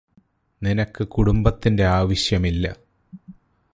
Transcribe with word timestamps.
നിനക്ക് 0.61 1.07
കുടുംബത്തിന്റെ 1.07 1.85
ആവശ്യമില്ല 1.89 2.65